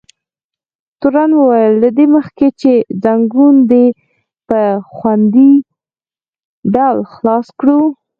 [0.99, 2.71] تورن وویل: له دې مخکې چې
[3.03, 3.85] ځنګون دې
[4.47, 4.59] په
[4.95, 5.53] خوندي
[6.75, 7.79] ډول خلاص کړو.